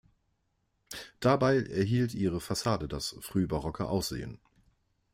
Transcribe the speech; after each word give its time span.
Dabei 1.19 1.57
erhielt 1.61 2.15
ihre 2.15 2.41
Fassade 2.41 2.87
das 2.87 3.15
frühbarocke 3.21 3.87
Aussehen. 3.87 4.39